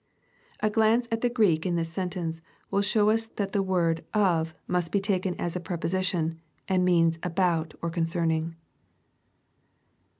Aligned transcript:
'\ 0.31 0.59
A 0.61 0.69
glance 0.71 1.07
at 1.11 1.21
the 1.21 1.29
Q 1.29 1.43
reek 1.43 1.63
in 1.63 1.75
this 1.75 1.93
sentence, 1.93 2.41
will 2.71 2.81
show 2.81 3.11
us 3.11 3.27
that 3.27 3.51
the 3.51 3.61
word" 3.61 4.03
of," 4.31 4.55
must 4.67 4.91
be 4.91 4.99
taken 4.99 5.35
as 5.35 5.55
a 5.55 5.59
preposition, 5.59 6.41
and 6.67 6.83
means" 6.83 7.19
aboat," 7.21 7.75
or 7.83 7.91
^^ 7.91 7.93
concerning." 7.93 8.55